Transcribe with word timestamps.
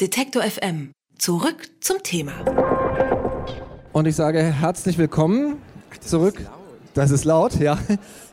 Detektor 0.00 0.42
FM. 0.42 0.92
Zurück 1.18 1.68
zum 1.80 2.02
Thema. 2.02 2.32
Und 3.92 4.06
ich 4.06 4.16
sage 4.16 4.40
herzlich 4.40 4.96
willkommen 4.96 5.58
zurück. 6.00 6.36
Das 6.94 7.10
ist 7.10 7.26
laut, 7.26 7.60
ja. 7.60 7.76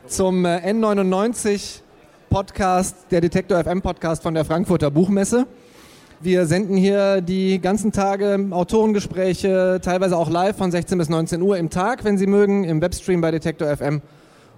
Zum 0.06 0.46
äh, 0.46 0.60
N99 0.60 1.80
Podcast, 2.30 2.96
der 3.10 3.20
Detektor 3.20 3.62
FM 3.62 3.82
Podcast 3.82 4.22
von 4.22 4.32
der 4.32 4.46
Frankfurter 4.46 4.90
Buchmesse. 4.90 5.46
Wir 6.20 6.46
senden 6.46 6.74
hier 6.74 7.20
die 7.20 7.60
ganzen 7.60 7.92
Tage 7.92 8.48
Autorengespräche, 8.50 9.80
teilweise 9.82 10.16
auch 10.16 10.30
live 10.30 10.56
von 10.56 10.70
16 10.70 10.96
bis 10.96 11.10
19 11.10 11.42
Uhr 11.42 11.58
im 11.58 11.68
Tag, 11.68 12.02
wenn 12.02 12.16
Sie 12.16 12.26
mögen, 12.26 12.64
im 12.64 12.80
Webstream 12.80 13.20
bei 13.20 13.30
Detektor 13.30 13.68
FM. 13.76 14.00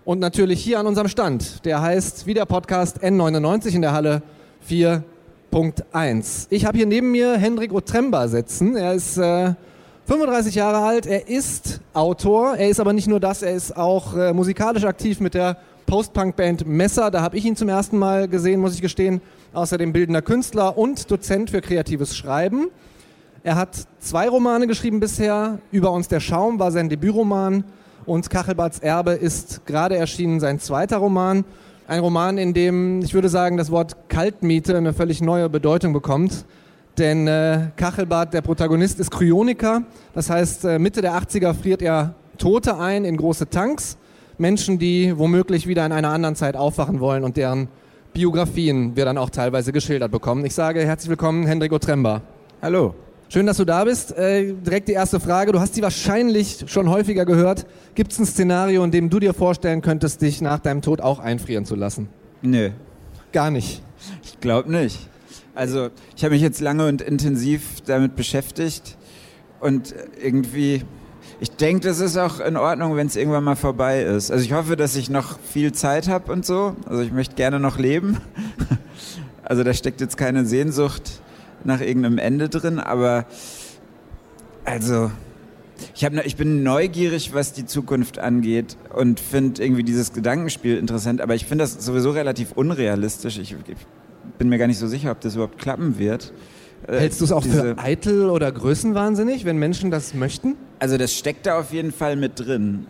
Und 0.05 0.21
natürlich 0.21 0.63
hier 0.63 0.79
an 0.79 0.87
unserem 0.87 1.09
Stand. 1.09 1.65
Der 1.65 1.83
heißt 1.83 2.29
wie 2.29 2.35
der 2.35 2.45
Podcast 2.45 3.03
N99 3.03 3.75
in 3.75 3.83
der 3.83 3.95
Halle 3.95 4.23
4.1. 5.53 6.47
Ich 6.51 6.65
habe 6.65 6.77
hier 6.77 6.87
neben 6.87 7.11
mir 7.11 7.37
Hendrik 7.37 7.73
Otremba 7.73 8.29
sitzen. 8.29 8.77
Er 8.77 8.95
ist 8.95 9.17
äh, 9.17 9.55
35 10.07 10.55
Jahre 10.55 10.79
alt, 10.79 11.07
er 11.07 11.29
ist 11.29 11.81
Autor, 11.93 12.57
er 12.57 12.69
ist 12.69 12.79
aber 12.79 12.93
nicht 12.93 13.09
nur 13.09 13.21
das, 13.21 13.43
er 13.43 13.53
ist 13.53 13.77
auch 13.77 14.17
äh, 14.17 14.33
musikalisch 14.33 14.85
aktiv 14.85 15.19
mit 15.21 15.35
der 15.35 15.57
Post-Punk-Band 15.87 16.67
Messer. 16.67 17.11
Da 17.11 17.23
habe 17.23 17.37
ich 17.37 17.45
ihn 17.45 17.57
zum 17.57 17.69
ersten 17.69 17.99
Mal 17.99 18.29
gesehen, 18.29 18.61
muss 18.61 18.75
ich 18.75 18.83
gestehen. 18.83 19.21
Außerdem 19.53 19.93
bildender 19.93 20.23
Künstler 20.23 20.79
und 20.79 21.11
Dozent 21.11 21.51
für 21.51 21.61
kreatives 21.61 22.17
Schreiben. 22.17 22.69
Er 23.43 23.57
hat 23.57 23.71
zwei 23.99 24.29
Romane 24.29 24.69
geschrieben 24.69 25.01
bisher. 25.01 25.59
Über 25.73 25.91
uns 25.91 26.07
der 26.07 26.21
Schaum 26.21 26.61
war 26.61 26.71
sein 26.71 26.89
Debütroman 26.89 27.65
und 28.07 28.31
Kachelbarts 28.31 28.79
Erbe 28.79 29.13
ist 29.13 29.67
gerade 29.67 29.97
erschienen 29.97 30.39
sein 30.39 30.61
zweiter 30.61 30.99
Roman. 30.99 31.45
Ein 31.91 31.99
Roman, 31.99 32.39
in 32.39 32.55
dem, 32.55 33.03
ich 33.03 33.15
würde 33.15 33.29
sagen, 33.29 33.57
das 33.57 33.73
Wort 33.73 34.09
Kaltmiete 34.09 34.77
eine 34.77 34.93
völlig 34.93 35.21
neue 35.21 35.49
Bedeutung 35.49 35.93
bekommt. 35.93 36.45
Denn 36.99 37.27
äh, 37.27 37.71
Kachelbart, 37.75 38.33
der 38.33 38.43
Protagonist, 38.43 39.01
ist 39.01 39.11
Kryoniker. 39.11 39.83
Das 40.15 40.31
heißt, 40.31 40.67
äh, 40.67 40.79
Mitte 40.79 41.03
der 41.03 41.15
80er 41.15 41.53
friert 41.53 41.83
er 41.83 42.15
Tote 42.39 42.79
ein 42.79 43.05
in 43.05 43.17
große 43.17 43.51
Tanks. 43.51 43.99
Menschen, 44.39 44.79
die 44.79 45.19
womöglich 45.19 45.67
wieder 45.67 45.85
in 45.85 45.91
einer 45.91 46.11
anderen 46.11 46.37
Zeit 46.37 46.55
aufwachen 46.55 47.01
wollen 47.01 47.25
und 47.25 47.37
deren 47.37 47.67
Biografien 48.13 48.95
wir 48.95 49.05
dann 49.05 49.19
auch 49.19 49.31
teilweise 49.31 49.73
geschildert 49.73 50.13
bekommen. 50.13 50.45
Ich 50.45 50.55
sage 50.55 50.87
herzlich 50.87 51.11
willkommen, 51.11 51.45
Hendrik 51.45 51.73
Otremba. 51.73 52.23
Hallo. 52.63 52.95
Schön, 53.33 53.47
dass 53.47 53.59
du 53.59 53.65
da 53.65 53.85
bist. 53.85 54.19
Äh, 54.19 54.55
direkt 54.55 54.89
die 54.89 54.93
erste 54.93 55.21
Frage. 55.21 55.53
Du 55.53 55.61
hast 55.61 55.77
sie 55.77 55.83
wahrscheinlich 55.83 56.65
schon 56.67 56.91
häufiger 56.91 57.25
gehört. 57.25 57.65
Gibt 57.95 58.11
es 58.11 58.19
ein 58.19 58.27
Szenario, 58.27 58.83
in 58.83 58.91
dem 58.91 59.09
du 59.09 59.21
dir 59.21 59.35
vorstellen 59.35 59.83
könntest, 59.83 60.21
dich 60.21 60.41
nach 60.41 60.59
deinem 60.59 60.83
Tod 60.83 61.01
auch 61.01 61.21
einfrieren 61.21 61.65
zu 61.65 61.77
lassen? 61.77 62.09
Nö. 62.43 62.71
Gar 63.31 63.53
nicht. 63.53 63.85
Ich 64.25 64.41
glaube 64.41 64.73
nicht. 64.73 65.09
Also, 65.55 65.91
ich 66.17 66.25
habe 66.25 66.35
mich 66.35 66.43
jetzt 66.43 66.61
lange 66.61 66.89
und 66.89 67.03
intensiv 67.03 67.83
damit 67.87 68.17
beschäftigt 68.17 68.99
und 69.61 69.95
irgendwie, 70.21 70.83
ich 71.39 71.53
denke, 71.53 71.87
das 71.87 72.01
ist 72.01 72.17
auch 72.17 72.41
in 72.41 72.57
Ordnung, 72.57 72.97
wenn 72.97 73.07
es 73.07 73.15
irgendwann 73.15 73.45
mal 73.45 73.55
vorbei 73.55 74.03
ist. 74.03 74.33
Also, 74.33 74.45
ich 74.45 74.55
hoffe, 74.55 74.75
dass 74.75 74.97
ich 74.97 75.09
noch 75.09 75.39
viel 75.39 75.71
Zeit 75.71 76.09
habe 76.09 76.33
und 76.33 76.45
so. 76.45 76.75
Also, 76.85 77.03
ich 77.03 77.13
möchte 77.13 77.37
gerne 77.37 77.61
noch 77.61 77.79
leben. 77.79 78.17
Also, 79.43 79.65
da 79.65 79.75
steckt 79.75 80.01
jetzt 80.01 80.17
keine 80.17 80.45
Sehnsucht 80.45 81.23
nach 81.65 81.81
irgendeinem 81.81 82.19
Ende 82.19 82.49
drin, 82.49 82.79
aber 82.79 83.27
also 84.65 85.11
ich, 85.95 86.05
hab, 86.05 86.15
ich 86.25 86.37
bin 86.37 86.63
neugierig, 86.63 87.33
was 87.35 87.53
die 87.53 87.67
Zukunft 87.67 88.19
angeht 88.19 88.77
und 88.95 89.21
finde 89.21 89.63
irgendwie 89.63 89.83
dieses 89.83 90.13
Gedankenspiel 90.13 90.77
interessant, 90.77 91.21
aber 91.21 91.35
ich 91.35 91.47
finde 91.47 91.65
das 91.65 91.85
sowieso 91.85 92.11
relativ 92.11 92.53
unrealistisch. 92.53 93.39
Ich, 93.39 93.53
ich, 93.53 93.77
bin 94.39 94.49
mir 94.49 94.59
gar 94.59 94.67
nicht 94.67 94.79
so 94.79 94.87
sicher, 94.87 95.11
ob 95.11 95.21
das 95.21 95.35
überhaupt 95.35 95.59
klappen 95.59 95.99
wird. 95.99 96.33
Äh, 96.87 96.99
Hältst 96.99 97.21
du 97.21 97.25
es 97.27 97.33
auch 97.33 97.45
für 97.45 97.77
eitel 97.79 98.31
oder 98.31 98.51
größenwahnsinnig, 98.51 99.45
wenn 99.45 99.59
Menschen 99.59 99.91
das 99.91 100.15
möchten? 100.15 100.57
Also 100.79 100.97
das 100.97 101.15
steckt 101.15 101.47
da 101.47 101.59
auf 101.59 101.73
jeden 101.73 101.93
Fall 101.93 102.17
mit 102.17 102.41
drin. 102.41 102.87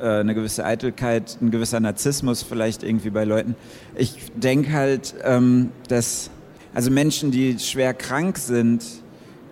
Äh, 0.00 0.20
eine 0.20 0.34
gewisse 0.34 0.64
Eitelkeit, 0.64 1.38
ein 1.40 1.50
gewisser 1.50 1.80
Narzissmus 1.80 2.42
vielleicht 2.42 2.82
irgendwie 2.82 3.10
bei 3.10 3.24
Leuten. 3.24 3.54
Ich 3.96 4.30
denke 4.36 4.72
halt, 4.72 5.14
ähm, 5.24 5.70
dass 5.88 6.30
also 6.74 6.90
Menschen, 6.90 7.30
die 7.30 7.58
schwer 7.58 7.94
krank 7.94 8.38
sind 8.38 8.84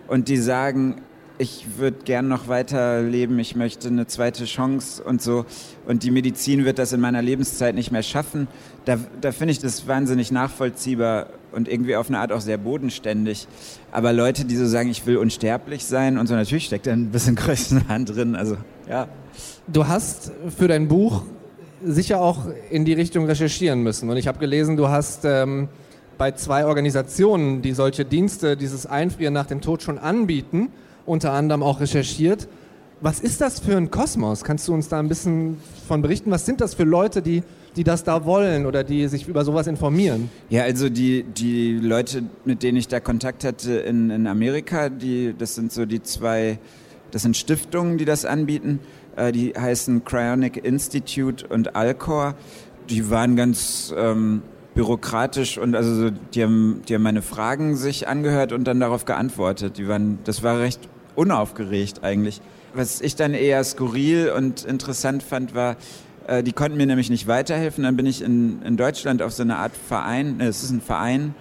und 0.07 0.29
die 0.29 0.37
sagen, 0.37 1.03
ich 1.39 1.79
würde 1.79 1.99
gern 2.05 2.29
noch 2.29 2.49
weiter 2.49 3.01
leben, 3.03 3.39
ich 3.39 3.55
möchte 3.55 3.89
eine 3.89 4.07
zweite 4.07 4.45
Chance 4.45 5.03
und 5.03 5.23
so. 5.23 5.47
Und 5.87 6.03
die 6.03 6.11
Medizin 6.11 6.65
wird 6.65 6.79
das 6.79 6.93
in 6.93 7.01
meiner 7.01 7.23
Lebenszeit 7.23 7.75
nicht 7.75 7.93
mehr 7.93 8.03
schaffen. 8.03 8.49
Da, 8.85 8.99
da 9.21 9.33
finde 9.33 9.53
ich 9.53 9.61
das 9.61 9.87
wahnsinnig 9.87 10.33
nachvollziehbar 10.33 11.29
und 11.53 11.69
irgendwie 11.69 11.97
auf 11.97 12.09
eine 12.09 12.19
Art 12.19 12.33
auch 12.33 12.41
sehr 12.41 12.59
bodenständig. 12.59 13.47
Aber 13.93 14.13
Leute, 14.13 14.45
die 14.45 14.57
so 14.57 14.67
sagen, 14.67 14.91
ich 14.91 15.07
will 15.07 15.17
unsterblich 15.17 15.85
sein 15.85 16.19
und 16.19 16.27
so, 16.27 16.35
natürlich 16.35 16.67
steckt 16.67 16.87
da 16.87 16.93
ein 16.93 17.11
bisschen 17.11 17.37
Größenwahn 17.37 18.05
drin. 18.05 18.35
Also, 18.35 18.57
ja. 18.89 19.09
Du 19.69 19.87
hast 19.87 20.33
für 20.57 20.67
dein 20.67 20.89
Buch 20.89 21.23
sicher 21.85 22.21
auch 22.21 22.47
in 22.71 22.85
die 22.85 22.95
Richtung 22.95 23.27
recherchieren 23.27 23.83
müssen. 23.83 24.11
Und 24.11 24.17
ich 24.17 24.27
habe 24.27 24.39
gelesen, 24.39 24.77
du 24.77 24.89
hast 24.89 25.25
ähm, 25.25 25.69
bei 26.19 26.33
zwei 26.33 26.67
Organisationen, 26.67 27.63
die 27.63 27.73
solche 27.73 28.05
Dienste, 28.05 28.57
dieses 28.57 28.85
Einfrieren 28.87 29.33
nach 29.33 29.47
dem 29.47 29.61
Tod 29.61 29.83
schon 29.83 29.99
anbieten, 29.99 30.69
unter 31.07 31.33
anderem 31.33 31.63
auch 31.63 31.81
recherchiert. 31.81 32.49
Was 33.01 33.21
ist 33.21 33.41
das 33.41 33.61
für 33.61 33.77
ein 33.77 33.93
Kosmos? 33.93 34.43
Kannst 34.43 34.67
du 34.67 34.75
uns 34.75 34.89
da 34.89 34.99
ein 34.99 35.09
bisschen 35.09 35.59
von 35.87 36.03
berichten? 36.03 36.33
Was 36.33 36.45
sind 36.45 36.61
das 36.61 36.75
für 36.75 36.83
Leute, 36.83 37.23
die, 37.23 37.45
die 37.77 37.85
das 37.85 38.03
da 38.03 38.25
wollen 38.25 38.67
oder 38.67 38.83
die 38.83 39.07
sich 39.07 39.29
über 39.29 39.45
sowas 39.45 39.69
informieren? 39.69 40.29
Ja, 40.51 40.65
also 40.65 40.89
die, 40.89 41.23
die 41.23 41.75
Leute, 41.75 42.25
mit 42.45 42.65
denen 42.65 42.77
ich 42.77 42.89
da 42.89 42.99
Kontakt 42.99 43.45
hatte 43.45 43.75
in, 43.75 44.11
in 44.11 44.27
Amerika, 44.27 44.89
die, 44.89 45.33
das 45.39 45.55
sind 45.55 45.71
so 45.71 45.87
die 45.87 46.03
zwei, 46.03 46.59
das 47.13 47.23
sind 47.23 47.37
Stiftungen, 47.37 47.99
die 47.99 48.05
das 48.05 48.25
anbieten. 48.25 48.81
Äh, 49.15 49.31
die 49.31 49.53
heißen 49.57 50.05
Cryonic 50.05 50.65
Institute 50.65 51.47
und 51.47 51.77
Alcor. 51.77 52.35
Die 52.91 53.11
waren 53.11 53.37
ganz 53.37 53.95
ähm, 53.97 54.43
bürokratisch 54.79 55.59
und 55.59 55.75
also 55.75 56.11
die 56.11 56.45
haben, 56.45 56.83
die 56.89 56.95
haben 56.95 57.03
meine 57.03 57.21
Fragen 57.21 57.75
sich 57.75 58.07
angehört 58.07 58.53
und 58.53 58.63
dann 58.63 58.79
darauf 58.79 59.07
geantwortet. 59.07 59.77
Die 59.77 59.89
waren, 59.89 60.21
das 60.23 60.45
war 60.45 60.61
recht 60.61 60.79
unaufgeregt 61.17 62.05
eigentlich. 62.05 62.41
Was 62.75 63.01
ich 63.01 63.17
dann 63.17 63.35
eher 63.35 63.65
skurril 63.65 64.31
und 64.31 64.65
interessant 64.65 65.25
fand, 65.25 65.53
war, 65.53 65.75
äh, 66.29 66.45
die 66.45 66.53
konnten 66.53 66.77
mir 66.77 66.87
nämlich 66.87 67.11
nicht 67.11 67.27
weiterhelfen. 67.27 67.83
Dann 67.83 67.97
bin 67.97 68.07
ich 68.07 68.23
in, 68.23 68.63
in 68.63 68.77
Deutschland 68.77 69.21
auf 69.21 69.33
so 69.33 69.43
eine 69.43 69.57
Art 69.57 69.73
Verein, 69.77 70.39
äh, 70.39 70.47
es 70.47 70.63
ist 70.63 70.71
ein 70.71 70.81
Verein, 70.81 71.35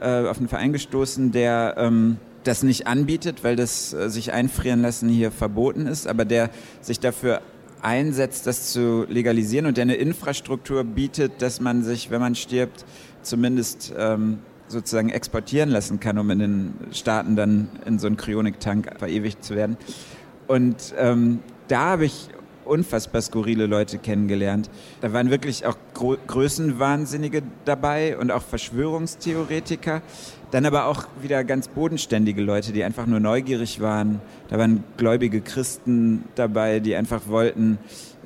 äh, 0.00 0.26
auf 0.26 0.38
einen 0.38 0.48
Verein 0.48 0.72
gestoßen, 0.72 1.30
der 1.30 1.76
ähm, 1.78 2.16
das 2.42 2.64
nicht 2.64 2.88
anbietet, 2.88 3.44
weil 3.44 3.54
das 3.54 3.92
äh, 3.92 4.10
sich 4.10 4.32
einfrieren 4.32 4.82
lassen 4.82 5.08
hier 5.08 5.30
verboten 5.30 5.86
ist, 5.86 6.08
aber 6.08 6.24
der 6.24 6.50
sich 6.80 6.98
dafür 6.98 7.42
einsetzt, 7.82 8.46
das 8.46 8.72
zu 8.72 9.04
legalisieren 9.08 9.66
und 9.66 9.76
der 9.76 9.82
eine 9.82 9.94
Infrastruktur 9.94 10.84
bietet, 10.84 11.42
dass 11.42 11.60
man 11.60 11.82
sich, 11.82 12.10
wenn 12.10 12.20
man 12.20 12.34
stirbt, 12.34 12.84
zumindest 13.22 13.92
ähm, 13.98 14.38
sozusagen 14.68 15.10
exportieren 15.10 15.68
lassen 15.68 16.00
kann, 16.00 16.18
um 16.18 16.30
in 16.30 16.38
den 16.38 16.74
Staaten 16.92 17.36
dann 17.36 17.68
in 17.84 17.98
so 17.98 18.06
einen 18.06 18.16
Kryoniktank 18.16 18.98
verewigt 18.98 19.44
zu 19.44 19.54
werden. 19.54 19.76
Und 20.46 20.94
ähm, 20.98 21.40
da 21.68 21.90
habe 21.90 22.06
ich 22.06 22.28
unfassbar 22.64 23.20
skurrile 23.22 23.66
Leute 23.66 23.98
kennengelernt. 23.98 24.70
Da 25.00 25.12
waren 25.12 25.30
wirklich 25.30 25.66
auch 25.66 25.76
Gro 25.94 26.16
Größenwahnsinnige 26.26 27.42
dabei 27.64 28.16
und 28.18 28.30
auch 28.30 28.42
Verschwörungstheoretiker. 28.42 30.02
Dann 30.50 30.66
aber 30.66 30.86
auch 30.86 31.06
wieder 31.22 31.44
ganz 31.44 31.68
bodenständige 31.68 32.42
Leute, 32.42 32.72
die 32.72 32.84
einfach 32.84 33.06
nur 33.06 33.20
neugierig 33.20 33.80
waren. 33.80 34.20
Da 34.48 34.58
waren 34.58 34.84
gläubige 34.98 35.40
Christen 35.40 36.24
dabei, 36.34 36.80
die 36.80 36.94
einfach 36.94 37.22
wollten, 37.28 37.78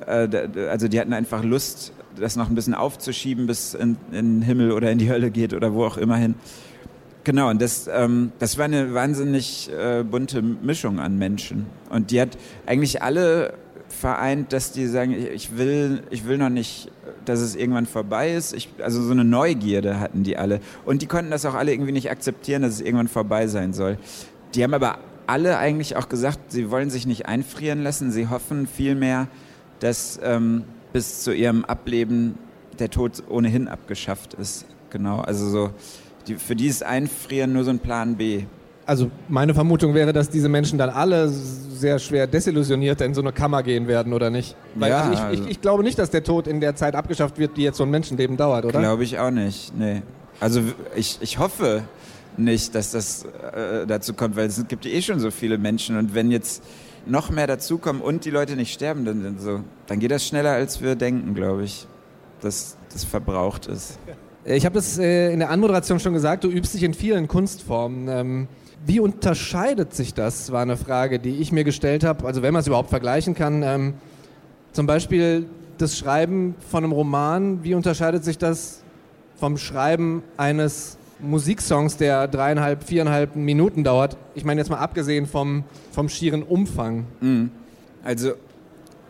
äh, 0.05 0.27
also 0.69 0.87
die 0.87 0.99
hatten 0.99 1.13
einfach 1.13 1.43
Lust, 1.43 1.93
das 2.19 2.35
noch 2.35 2.49
ein 2.49 2.55
bisschen 2.55 2.73
aufzuschieben, 2.73 3.47
bis 3.47 3.73
in, 3.73 3.97
in 4.11 4.39
den 4.39 4.41
Himmel 4.41 4.71
oder 4.71 4.91
in 4.91 4.97
die 4.97 5.09
Hölle 5.09 5.31
geht 5.31 5.53
oder 5.53 5.73
wo 5.73 5.85
auch 5.85 5.97
immer 5.97 6.17
hin. 6.17 6.35
Genau, 7.27 7.49
und 7.49 7.61
das, 7.61 7.89
ähm, 7.93 8.31
das 8.39 8.57
war 8.57 8.63
eine 8.63 8.93
wahnsinnig 8.93 9.69
äh, 9.69 10.03
bunte 10.03 10.41
Mischung 10.41 10.99
an 10.99 11.17
Menschen. 11.17 11.65
Und 11.89 12.11
die 12.11 12.21
hat 12.21 12.37
eigentlich 12.65 13.01
alle 13.01 13.53
vereint, 13.89 14.53
dass 14.53 14.71
die 14.71 14.87
sagen, 14.87 15.13
ich 15.13 15.57
will, 15.57 16.03
ich 16.09 16.27
will 16.27 16.37
noch 16.37 16.49
nicht, 16.49 16.91
dass 17.25 17.39
es 17.39 17.55
irgendwann 17.55 17.85
vorbei 17.85 18.33
ist. 18.33 18.53
Ich, 18.53 18.69
also 18.81 19.01
so 19.01 19.11
eine 19.11 19.23
Neugierde 19.23 19.99
hatten 19.99 20.23
die 20.23 20.37
alle. 20.37 20.59
Und 20.85 21.01
die 21.01 21.07
konnten 21.07 21.31
das 21.31 21.45
auch 21.45 21.53
alle 21.53 21.71
irgendwie 21.71 21.91
nicht 21.91 22.11
akzeptieren, 22.11 22.61
dass 22.61 22.73
es 22.73 22.81
irgendwann 22.81 23.07
vorbei 23.07 23.47
sein 23.47 23.73
soll. 23.73 23.97
Die 24.55 24.63
haben 24.63 24.73
aber 24.73 24.99
alle 25.25 25.57
eigentlich 25.57 25.95
auch 25.95 26.09
gesagt, 26.09 26.51
sie 26.51 26.71
wollen 26.71 26.89
sich 26.89 27.05
nicht 27.05 27.25
einfrieren 27.25 27.83
lassen. 27.83 28.11
Sie 28.11 28.27
hoffen 28.27 28.67
vielmehr, 28.67 29.27
dass 29.79 30.19
ähm, 30.23 30.63
bis 30.93 31.23
zu 31.23 31.33
ihrem 31.33 31.65
Ableben 31.65 32.37
der 32.79 32.89
Tod 32.89 33.23
ohnehin 33.29 33.67
abgeschafft 33.67 34.33
ist. 34.35 34.65
Genau, 34.89 35.19
also 35.19 35.49
so, 35.49 35.71
die, 36.27 36.35
für 36.35 36.55
die 36.55 36.67
ist 36.67 36.83
Einfrieren 36.83 37.53
nur 37.53 37.63
so 37.63 37.71
ein 37.71 37.79
Plan 37.79 38.15
B 38.15 38.45
also 38.87 39.11
meine 39.27 39.53
Vermutung 39.53 39.93
wäre, 39.93 40.13
dass 40.13 40.29
diese 40.29 40.47
Menschen 40.49 40.79
dann 40.79 40.89
alle 40.89 41.27
sehr 41.29 41.99
schwer 41.99 42.25
desillusioniert 42.25 43.01
in 43.01 43.13
so 43.13 43.21
eine 43.21 43.33
Kammer 43.33 43.61
gehen 43.61 43.87
werden, 43.87 44.13
oder 44.13 44.29
nicht? 44.29 44.55
Weil 44.75 44.89
ja, 44.89 45.01
also 45.01 45.11
ich, 45.11 45.19
ich, 45.19 45.25
also 45.25 45.49
ich, 45.49 45.61
glaube 45.61 45.83
nicht, 45.83 45.99
dass 45.99 46.09
der 46.09 46.23
Tod 46.23 46.47
in 46.47 46.61
der 46.61 46.75
Zeit 46.75 46.95
abgeschafft 46.95 47.37
wird, 47.37 47.57
die 47.57 47.63
jetzt 47.63 47.77
so 47.77 47.83
ein 47.83 47.91
Menschenleben 47.91 48.37
dauert, 48.37 48.65
oder? 48.65 48.79
Glaube 48.79 49.03
ich 49.03 49.19
auch 49.19 49.29
nicht, 49.29 49.77
nee. 49.77 50.01
Also 50.39 50.61
ich, 50.95 51.17
ich 51.21 51.37
hoffe, 51.37 51.83
nicht, 52.37 52.75
dass 52.75 52.91
das 52.91 53.25
äh, 53.25 53.85
dazu 53.85 54.13
kommt, 54.13 54.35
weil 54.35 54.47
es 54.47 54.65
gibt 54.67 54.85
eh 54.85 55.01
schon 55.01 55.19
so 55.19 55.31
viele 55.31 55.57
Menschen 55.57 55.97
und 55.97 56.15
wenn 56.15 56.31
jetzt 56.31 56.63
noch 57.05 57.29
mehr 57.29 57.47
dazukommen 57.47 58.01
und 58.01 58.25
die 58.25 58.29
Leute 58.29 58.55
nicht 58.55 58.73
sterben, 58.73 59.05
dann, 59.05 59.23
dann, 59.23 59.39
so, 59.39 59.61
dann 59.87 59.99
geht 59.99 60.11
das 60.11 60.25
schneller, 60.25 60.51
als 60.51 60.81
wir 60.81 60.95
denken, 60.95 61.33
glaube 61.33 61.63
ich, 61.63 61.87
dass 62.41 62.77
das 62.93 63.03
verbraucht 63.03 63.67
ist. 63.67 63.99
Ich 64.45 64.65
habe 64.65 64.75
das 64.75 64.97
äh, 64.97 65.33
in 65.33 65.39
der 65.39 65.49
Anmoderation 65.49 65.99
schon 65.99 66.13
gesagt, 66.13 66.45
du 66.45 66.49
übst 66.49 66.73
dich 66.73 66.83
in 66.83 66.93
vielen 66.93 67.27
Kunstformen. 67.27 68.07
Ähm, 68.07 68.47
wie 68.85 68.99
unterscheidet 68.99 69.93
sich 69.93 70.13
das, 70.13 70.51
war 70.51 70.61
eine 70.61 70.77
Frage, 70.77 71.19
die 71.19 71.37
ich 71.37 71.51
mir 71.51 71.63
gestellt 71.63 72.03
habe, 72.03 72.25
also 72.25 72.41
wenn 72.41 72.53
man 72.53 72.61
es 72.61 72.67
überhaupt 72.67 72.89
vergleichen 72.89 73.35
kann. 73.35 73.63
Ähm, 73.63 73.93
zum 74.71 74.85
Beispiel 74.85 75.47
das 75.77 75.97
Schreiben 75.97 76.55
von 76.69 76.83
einem 76.83 76.93
Roman, 76.93 77.63
wie 77.63 77.73
unterscheidet 77.73 78.23
sich 78.23 78.37
das 78.37 78.81
vom 79.39 79.57
Schreiben 79.57 80.23
eines 80.37 80.97
Musiksongs, 81.19 81.97
der 81.97 82.27
dreieinhalb, 82.27 82.83
viereinhalb 82.83 83.35
Minuten 83.35 83.83
dauert? 83.83 84.17
Ich 84.35 84.45
meine 84.45 84.61
jetzt 84.61 84.69
mal 84.69 84.77
abgesehen 84.77 85.25
vom, 85.25 85.63
vom 85.91 86.09
schieren 86.09 86.43
Umfang. 86.43 87.05
Mhm. 87.21 87.51
Also 88.03 88.33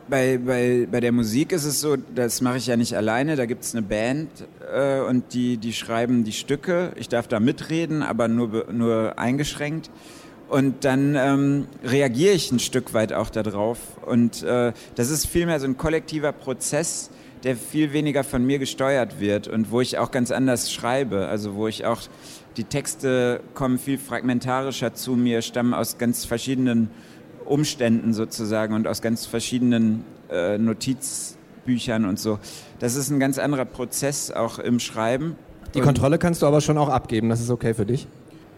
bei, 0.09 0.38
bei, 0.38 0.88
bei 0.89 1.00
der 1.00 1.12
Musik 1.12 1.51
ist 1.51 1.65
es 1.65 1.81
so, 1.81 1.95
das 1.95 2.42
mache 2.42 2.57
ich 2.57 2.68
ja 2.68 2.77
nicht 2.77 2.95
alleine, 2.95 3.36
da 3.36 3.45
gibt 3.45 3.63
es 3.63 3.75
eine 3.75 3.83
Band 3.83 4.30
äh, 4.74 5.00
und 5.01 5.33
die, 5.33 5.57
die 5.57 5.74
schreiben 5.74 6.24
die 6.24 6.31
Stücke. 6.31 6.92
Ich 6.95 7.09
darf 7.09 7.27
da 7.27 7.39
mitreden, 7.39 8.04
aber 8.04 8.27
nur, 8.27 8.71
nur 8.71 9.19
eingeschränkt. 9.19 9.89
Und 10.50 10.86
dann 10.86 11.15
ähm, 11.15 11.68
reagiere 11.83 12.33
ich 12.33 12.51
ein 12.51 12.59
Stück 12.59 12.94
weit 12.94 13.12
auch 13.12 13.30
darauf. 13.30 13.80
Und 14.06 14.44
äh, 14.44 14.71
das 14.95 15.09
ist 15.09 15.27
vielmehr 15.27 15.59
so 15.59 15.65
ein 15.65 15.77
kollektiver 15.77 16.31
Prozess, 16.31 17.10
der 17.44 17.56
viel 17.57 17.92
weniger 17.94 18.24
von 18.24 18.45
mir 18.45 18.57
gesteuert 18.57 19.19
wird 19.19 19.48
und 19.48 19.71
wo 19.71 19.81
ich 19.81 19.98
auch 19.98 20.12
ganz 20.12 20.31
anders 20.31 20.71
schreibe. 20.71 21.27
Also 21.27 21.56
wo 21.56 21.68
ich 21.68 21.86
auch, 21.86 22.01
die 22.56 22.63
Texte 22.63 23.42
kommen 23.53 23.77
viel 23.77 23.98
fragmentarischer 23.98 24.94
zu 24.94 25.15
mir, 25.15 25.42
stammen 25.42 25.74
aus 25.74 25.98
ganz 25.98 26.25
verschiedenen 26.25 26.89
Umständen 27.49 28.13
sozusagen 28.13 28.73
und 28.73 28.88
aus 28.88 29.01
ganz 29.01 29.25
verschiedenen 29.25 30.03
äh, 30.29 30.57
Notizbüchern 30.57 32.05
und 32.05 32.19
so. 32.19 32.39
Das 32.79 32.95
ist 32.95 33.09
ein 33.09 33.19
ganz 33.19 33.38
anderer 33.39 33.65
Prozess 33.65 34.31
auch 34.31 34.59
im 34.59 34.79
Schreiben. 34.79 35.35
Die 35.73 35.81
Kontrolle 35.81 36.17
kannst 36.17 36.41
du 36.41 36.45
aber 36.45 36.61
schon 36.61 36.77
auch 36.77 36.89
abgeben, 36.89 37.29
das 37.29 37.41
ist 37.41 37.49
okay 37.49 37.73
für 37.73 37.85
dich? 37.85 38.07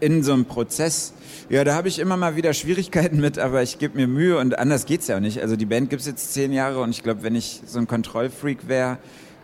in 0.00 0.22
so 0.22 0.32
einem 0.32 0.46
Prozess, 0.46 1.12
ja, 1.48 1.62
da 1.62 1.74
habe 1.74 1.88
ich 1.88 1.98
immer 1.98 2.16
mal 2.16 2.34
wieder 2.36 2.54
Schwierigkeiten 2.54 3.20
mit, 3.20 3.38
aber 3.38 3.62
ich 3.62 3.78
gebe 3.78 3.96
mir 3.96 4.06
Mühe 4.06 4.38
und 4.38 4.58
anders 4.58 4.86
geht 4.86 5.02
es 5.02 5.08
ja 5.08 5.16
auch 5.16 5.20
nicht. 5.20 5.40
Also 5.40 5.56
die 5.56 5.66
Band 5.66 5.90
gibt 5.90 6.00
es 6.00 6.06
jetzt 6.06 6.32
zehn 6.32 6.52
Jahre 6.52 6.80
und 6.80 6.90
ich 6.90 7.02
glaube, 7.02 7.22
wenn 7.22 7.34
ich 7.34 7.60
so 7.66 7.78
ein 7.78 7.86
Kontrollfreak 7.86 8.66
wäre, 8.66 8.98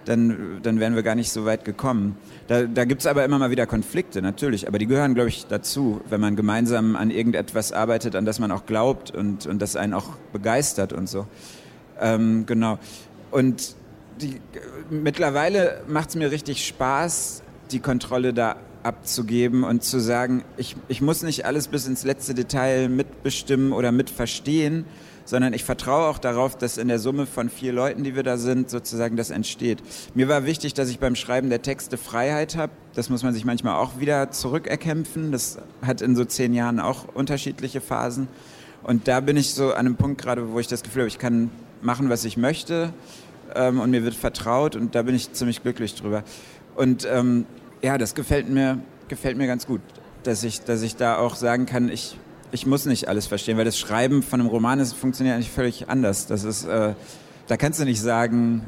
dann, 0.06 0.60
dann 0.62 0.80
wären 0.80 0.94
wir 0.94 1.02
gar 1.02 1.14
nicht 1.14 1.30
so 1.30 1.44
weit 1.44 1.64
gekommen. 1.64 2.16
Da, 2.46 2.62
da 2.62 2.84
gibt 2.84 3.02
es 3.02 3.06
aber 3.06 3.24
immer 3.24 3.38
mal 3.38 3.50
wieder 3.50 3.66
Konflikte, 3.66 4.22
natürlich, 4.22 4.68
aber 4.68 4.78
die 4.78 4.86
gehören, 4.86 5.14
glaube 5.14 5.28
ich, 5.28 5.46
dazu, 5.46 6.00
wenn 6.08 6.20
man 6.20 6.36
gemeinsam 6.36 6.96
an 6.96 7.10
irgendetwas 7.10 7.72
arbeitet, 7.72 8.16
an 8.16 8.24
das 8.24 8.38
man 8.38 8.50
auch 8.52 8.66
glaubt 8.66 9.10
und, 9.10 9.46
und 9.46 9.60
das 9.60 9.76
einen 9.76 9.94
auch 9.94 10.16
begeistert 10.32 10.92
und 10.92 11.08
so. 11.08 11.26
Ähm, 12.00 12.46
genau. 12.46 12.78
Und 13.30 13.74
die, 14.20 14.40
mittlerweile 14.90 15.82
macht 15.88 16.10
es 16.10 16.14
mir 16.14 16.30
richtig 16.30 16.66
Spaß, 16.66 17.42
die 17.72 17.80
Kontrolle 17.80 18.32
da 18.32 18.56
abzugeben 18.86 19.64
und 19.64 19.82
zu 19.82 20.00
sagen, 20.00 20.44
ich, 20.56 20.76
ich 20.88 21.02
muss 21.02 21.22
nicht 21.22 21.44
alles 21.44 21.68
bis 21.68 21.86
ins 21.86 22.04
letzte 22.04 22.34
Detail 22.34 22.88
mitbestimmen 22.88 23.72
oder 23.72 23.92
mitverstehen, 23.92 24.86
sondern 25.24 25.52
ich 25.52 25.64
vertraue 25.64 26.06
auch 26.06 26.18
darauf, 26.18 26.56
dass 26.56 26.78
in 26.78 26.88
der 26.88 26.98
Summe 26.98 27.26
von 27.26 27.50
vier 27.50 27.72
Leuten, 27.72 28.04
die 28.04 28.14
wir 28.14 28.22
da 28.22 28.36
sind, 28.38 28.70
sozusagen 28.70 29.16
das 29.16 29.30
entsteht. 29.30 29.82
Mir 30.14 30.28
war 30.28 30.46
wichtig, 30.46 30.72
dass 30.72 30.88
ich 30.88 31.00
beim 31.00 31.16
Schreiben 31.16 31.50
der 31.50 31.62
Texte 31.62 31.96
Freiheit 31.96 32.56
habe. 32.56 32.72
Das 32.94 33.10
muss 33.10 33.22
man 33.24 33.34
sich 33.34 33.44
manchmal 33.44 33.74
auch 33.74 33.98
wieder 33.98 34.30
zurückerkämpfen. 34.30 35.32
Das 35.32 35.58
hat 35.82 36.00
in 36.00 36.14
so 36.14 36.24
zehn 36.24 36.54
Jahren 36.54 36.78
auch 36.78 37.06
unterschiedliche 37.12 37.80
Phasen. 37.80 38.28
Und 38.84 39.08
da 39.08 39.18
bin 39.20 39.36
ich 39.36 39.52
so 39.52 39.72
an 39.72 39.86
einem 39.86 39.96
Punkt 39.96 40.20
gerade, 40.20 40.52
wo 40.52 40.60
ich 40.60 40.68
das 40.68 40.84
Gefühl 40.84 41.02
habe, 41.02 41.08
ich 41.08 41.18
kann 41.18 41.50
machen, 41.82 42.08
was 42.08 42.24
ich 42.24 42.36
möchte 42.36 42.92
ähm, 43.54 43.80
und 43.80 43.90
mir 43.90 44.04
wird 44.04 44.14
vertraut 44.14 44.76
und 44.76 44.94
da 44.94 45.02
bin 45.02 45.14
ich 45.14 45.32
ziemlich 45.32 45.62
glücklich 45.62 45.94
drüber. 45.94 46.22
Und 46.76 47.06
ähm, 47.10 47.46
ja, 47.82 47.98
das 47.98 48.14
gefällt 48.14 48.48
mir, 48.48 48.78
gefällt 49.08 49.36
mir 49.36 49.46
ganz 49.46 49.66
gut, 49.66 49.80
dass 50.22 50.42
ich, 50.44 50.62
dass 50.62 50.82
ich 50.82 50.96
da 50.96 51.18
auch 51.18 51.34
sagen 51.34 51.66
kann, 51.66 51.88
ich, 51.88 52.18
ich 52.52 52.66
muss 52.66 52.86
nicht 52.86 53.08
alles 53.08 53.26
verstehen, 53.26 53.56
weil 53.56 53.64
das 53.64 53.78
Schreiben 53.78 54.22
von 54.22 54.40
einem 54.40 54.48
Roman 54.48 54.80
ist, 54.80 54.94
funktioniert 54.94 55.36
eigentlich 55.36 55.50
völlig 55.50 55.88
anders. 55.88 56.26
Das 56.26 56.44
ist, 56.44 56.64
äh, 56.64 56.94
da 57.46 57.56
kannst 57.56 57.80
du 57.80 57.84
nicht 57.84 58.00
sagen, 58.00 58.62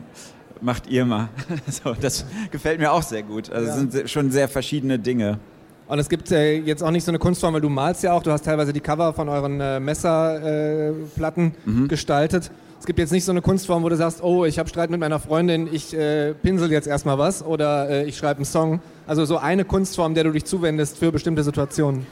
macht 0.61 0.89
ihr 0.89 1.05
mal. 1.05 1.29
so, 1.67 1.95
das 1.95 2.25
gefällt 2.51 2.81
mir 2.81 2.93
auch 2.93 3.03
sehr 3.03 3.23
gut. 3.23 3.51
Also 3.51 3.69
ja. 3.69 3.75
sind 3.75 4.11
schon 4.11 4.31
sehr 4.31 4.49
verschiedene 4.49 4.99
Dinge. 4.99 5.39
Und 5.87 5.99
es 5.99 6.09
gibt 6.11 6.31
äh, 6.31 6.59
jetzt 6.59 6.83
auch 6.83 6.91
nicht 6.91 7.05
so 7.05 7.11
eine 7.11 7.19
Kunstform, 7.19 7.55
weil 7.55 7.63
du 7.63 7.71
malst 7.71 8.03
ja 8.03 8.13
auch, 8.13 8.23
du 8.23 8.31
hast 8.31 8.45
teilweise 8.45 8.75
die 8.75 8.81
Cover 8.81 9.15
von 9.15 9.29
euren 9.29 9.59
äh, 9.61 9.81
Messerplatten 9.81 11.55
äh, 11.67 11.71
mhm. 11.71 11.89
gestaltet. 11.89 12.51
Es 12.81 12.87
gibt 12.87 12.99
jetzt 12.99 13.11
nicht 13.11 13.25
so 13.25 13.33
eine 13.33 13.43
Kunstform, 13.43 13.83
wo 13.83 13.89
du 13.89 13.97
sagst, 13.97 14.23
oh, 14.23 14.45
ich 14.45 14.59
habe 14.59 14.69
Streit 14.69 14.91
mit 14.91 15.01
meiner 15.01 15.19
Freundin, 15.19 15.69
ich 15.73 15.95
äh, 15.95 16.35
pinsel 16.35 16.71
jetzt 16.71 16.87
erstmal 16.87 17.19
was 17.19 17.45
oder 17.45 17.91
äh, 17.91 18.05
ich 18.05 18.17
schreibe 18.17 18.39
einen 18.39 18.45
Song. 18.45 18.81
Also 19.07 19.25
so 19.25 19.39
eine 19.39 19.65
Kunstform, 19.65 20.15
der 20.15 20.25
du 20.25 20.33
dich 20.33 20.45
zuwendest 20.45 20.99
für 20.99 21.11
bestimmte 21.11 21.43
Situationen. 21.43 22.07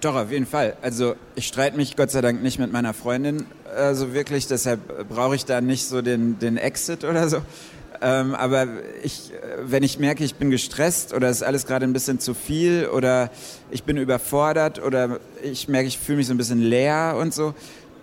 Doch, 0.00 0.14
auf 0.14 0.30
jeden 0.30 0.46
Fall. 0.46 0.76
Also 0.82 1.14
ich 1.34 1.46
streite 1.46 1.76
mich 1.76 1.96
Gott 1.96 2.10
sei 2.10 2.20
Dank 2.20 2.42
nicht 2.42 2.58
mit 2.58 2.72
meiner 2.72 2.94
Freundin 2.94 3.46
äh, 3.76 3.94
so 3.94 4.14
wirklich, 4.14 4.46
deshalb 4.46 5.08
brauche 5.08 5.34
ich 5.34 5.44
da 5.44 5.60
nicht 5.60 5.86
so 5.86 6.02
den, 6.02 6.38
den 6.38 6.56
Exit 6.56 7.04
oder 7.04 7.28
so. 7.28 7.38
Ähm, 8.02 8.34
aber 8.34 8.66
ich, 9.02 9.32
wenn 9.62 9.82
ich 9.82 9.98
merke, 9.98 10.22
ich 10.24 10.34
bin 10.34 10.50
gestresst 10.50 11.14
oder 11.14 11.28
es 11.28 11.38
ist 11.38 11.42
alles 11.42 11.66
gerade 11.66 11.86
ein 11.86 11.92
bisschen 11.92 12.20
zu 12.20 12.34
viel 12.34 12.88
oder 12.92 13.30
ich 13.70 13.84
bin 13.84 13.96
überfordert 13.96 14.82
oder 14.82 15.18
ich 15.42 15.68
merke, 15.68 15.88
ich 15.88 15.98
fühle 15.98 16.18
mich 16.18 16.26
so 16.26 16.34
ein 16.34 16.36
bisschen 16.36 16.60
leer 16.60 17.16
und 17.18 17.32
so, 17.32 17.54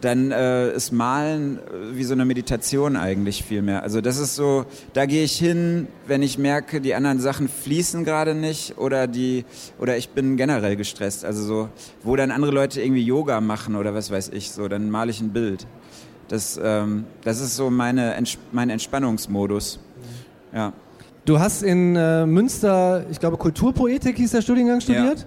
dann 0.04 0.32
äh, 0.32 0.74
ist 0.74 0.92
Malen 0.92 1.60
äh, 1.60 1.96
wie 1.96 2.04
so 2.04 2.14
eine 2.14 2.26
Meditation 2.26 2.98
eigentlich 2.98 3.44
viel 3.44 3.62
mehr. 3.62 3.84
Also 3.84 4.02
das 4.02 4.18
ist 4.18 4.36
so, 4.36 4.66
da 4.92 5.06
gehe 5.06 5.24
ich 5.24 5.38
hin, 5.38 5.88
wenn 6.08 6.22
ich 6.22 6.38
merke, 6.38 6.82
die 6.82 6.94
anderen 6.94 7.20
Sachen 7.20 7.48
fließen 7.48 8.04
gerade 8.04 8.36
nicht 8.36 8.78
oder 8.78 9.08
die 9.08 9.46
oder 9.80 9.96
ich 9.96 10.10
bin 10.10 10.36
generell 10.36 10.76
gestresst. 10.76 11.24
Also 11.24 11.44
so, 11.44 11.70
wo 12.04 12.16
dann 12.18 12.32
andere 12.32 12.52
Leute 12.52 12.82
irgendwie 12.82 13.04
Yoga 13.04 13.40
machen 13.40 13.76
oder 13.76 13.94
was 13.94 14.12
weiß 14.12 14.30
ich, 14.30 14.52
so 14.52 14.68
dann 14.68 14.90
male 14.90 15.10
ich 15.10 15.22
ein 15.22 15.32
Bild. 15.32 15.68
Das, 16.28 16.60
ähm, 16.62 17.06
das 17.24 17.40
ist 17.40 17.56
so 17.56 17.70
meine, 17.70 18.22
mein 18.52 18.70
Entspannungsmodus. 18.70 19.80
Ja. 20.54 20.74
Du 21.26 21.40
hast 21.40 21.64
in 21.64 21.96
äh, 21.96 22.26
Münster, 22.26 23.06
ich 23.10 23.20
glaube 23.20 23.38
Kulturpoetik 23.38 24.18
hieß 24.18 24.32
der 24.32 24.42
Studiengang 24.42 24.82
studiert. 24.82 25.26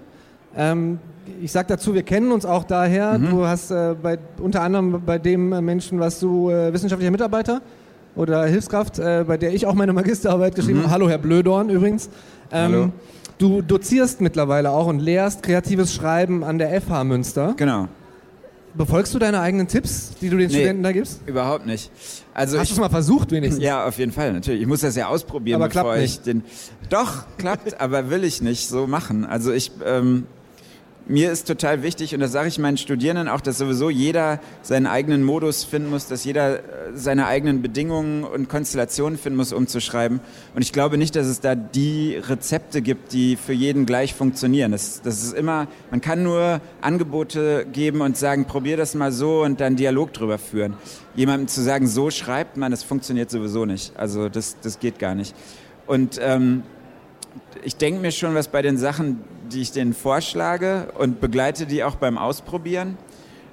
Ja. 0.55 0.71
Ähm, 0.71 0.99
ich 1.41 1.51
sage 1.51 1.67
dazu, 1.67 1.93
wir 1.93 2.03
kennen 2.03 2.31
uns 2.31 2.45
auch 2.45 2.63
daher. 2.63 3.17
Mhm. 3.17 3.29
Du 3.29 3.45
hast 3.45 3.71
äh, 3.71 3.95
bei, 4.01 4.17
unter 4.39 4.61
anderem 4.61 5.01
bei 5.05 5.17
dem 5.19 5.49
Menschen, 5.63 5.99
was 5.99 6.19
du 6.19 6.49
äh, 6.49 6.73
wissenschaftlicher 6.73 7.11
Mitarbeiter 7.11 7.61
oder 8.15 8.45
Hilfskraft, 8.45 8.99
äh, 8.99 9.23
bei 9.27 9.37
der 9.37 9.53
ich 9.53 9.65
auch 9.65 9.73
meine 9.73 9.93
Magisterarbeit 9.93 10.55
geschrieben 10.55 10.79
habe. 10.79 10.87
Mhm. 10.87 10.91
Hallo, 10.91 11.09
Herr 11.09 11.17
Blödorn 11.17 11.69
übrigens. 11.69 12.09
Ähm, 12.51 12.71
Hallo. 12.71 12.91
Du 13.37 13.61
dozierst 13.61 14.19
mittlerweile 14.19 14.71
auch 14.71 14.87
und 14.87 14.99
lehrst 14.99 15.43
kreatives 15.43 15.93
Schreiben 15.93 16.43
an 16.43 16.57
der 16.57 16.81
FH 16.81 17.03
Münster. 17.03 17.53
Genau. 17.55 17.87
Befolgst 18.73 19.13
du 19.13 19.19
deine 19.19 19.39
eigenen 19.39 19.67
Tipps, 19.67 20.13
die 20.21 20.29
du 20.29 20.37
den 20.37 20.47
nee, 20.47 20.53
Studenten 20.53 20.83
da 20.83 20.91
gibst? 20.91 21.21
Überhaupt 21.25 21.65
nicht. 21.65 21.91
Also 22.33 22.59
Hast 22.59 22.69
du 22.69 22.75
es 22.75 22.79
mal 22.79 22.89
versucht 22.89 23.31
wenigstens? 23.31 23.63
Ja, 23.63 23.85
auf 23.87 23.97
jeden 23.97 24.11
Fall, 24.11 24.33
natürlich. 24.33 24.61
Ich 24.61 24.67
muss 24.67 24.81
das 24.81 24.95
ja 24.95 25.07
ausprobieren, 25.07 25.61
aber 25.61 25.69
bevor 25.69 25.93
klappt 25.93 26.03
ich 26.03 26.21
den. 26.21 26.43
Doch, 26.89 27.25
klappt, 27.37 27.79
aber 27.81 28.09
will 28.09 28.23
ich 28.23 28.41
nicht 28.41 28.67
so 28.67 28.85
machen. 28.85 29.25
Also 29.25 29.51
ich 29.51 29.71
ähm, 29.83 30.25
mir 31.09 31.31
ist 31.31 31.47
total 31.47 31.83
wichtig, 31.83 32.13
und 32.13 32.19
das 32.19 32.31
sage 32.31 32.47
ich 32.49 32.59
meinen 32.59 32.77
Studierenden 32.77 33.29
auch, 33.29 33.41
dass 33.41 33.57
sowieso 33.57 33.89
jeder 33.89 34.39
seinen 34.61 34.87
eigenen 34.87 35.23
Modus 35.23 35.63
finden 35.63 35.89
muss, 35.89 36.07
dass 36.07 36.25
jeder 36.25 36.57
äh, 36.57 36.61
seine 36.93 37.27
eigenen 37.27 37.61
Bedingungen 37.61 38.23
und 38.23 38.49
Konstellationen 38.49 39.17
finden 39.17 39.37
muss, 39.37 39.53
um 39.53 39.67
zu 39.67 39.79
schreiben. 39.79 40.19
Und 40.55 40.61
ich 40.61 40.73
glaube 40.73 40.97
nicht, 40.97 41.15
dass 41.15 41.27
es 41.27 41.39
da 41.39 41.55
die 41.55 42.17
Rezepte 42.17 42.81
gibt, 42.81 43.13
die 43.13 43.35
für 43.37 43.53
jeden 43.53 43.85
gleich 43.85 44.13
funktionieren. 44.13 44.71
Das, 44.71 45.01
das 45.01 45.23
ist 45.23 45.33
immer, 45.33 45.67
man 45.91 46.01
kann 46.01 46.23
nur 46.23 46.59
Angebote 46.81 47.65
geben 47.71 48.01
und 48.01 48.17
sagen, 48.17 48.45
probier 48.45 48.75
das 48.77 48.93
mal 48.93 49.11
so 49.11 49.43
und 49.43 49.61
dann 49.61 49.75
Dialog 49.75 50.13
drüber 50.13 50.37
führen. 50.37 50.73
Jemandem 51.15 51.47
zu 51.47 51.61
sagen, 51.61 51.87
so 51.87 52.11
schreibt 52.11 52.57
man, 52.57 52.71
das 52.71 52.83
funktioniert 52.83 53.31
sowieso 53.31 53.65
nicht. 53.65 53.93
Also 53.97 54.29
das, 54.29 54.57
das 54.61 54.79
geht 54.79 54.99
gar 54.99 55.15
nicht. 55.15 55.35
Und 55.85 56.19
ähm, 56.21 56.63
ich 57.63 57.77
denke 57.77 58.01
mir 58.01 58.11
schon 58.11 58.35
was 58.35 58.49
bei 58.49 58.61
den 58.61 58.77
Sachen, 58.77 59.21
die 59.51 59.61
ich 59.61 59.71
denen 59.71 59.93
vorschlage 59.93 60.87
und 60.97 61.21
begleite 61.21 61.65
die 61.65 61.83
auch 61.83 61.95
beim 61.95 62.17
Ausprobieren 62.17 62.97